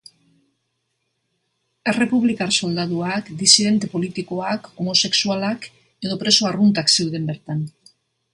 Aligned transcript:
Errepublikar 1.93 2.53
soldaduak, 2.57 3.29
disidente 3.43 3.91
politikoak, 3.93 4.71
homosexualak 4.83 5.69
edo 6.09 6.19
preso 6.25 6.51
arruntak 6.53 6.93
zeuden 6.97 7.31
bertan. 7.35 7.63